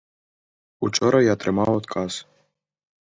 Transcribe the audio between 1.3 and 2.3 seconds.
атрымаў адказ.